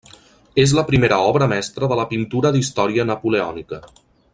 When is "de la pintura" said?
1.93-2.53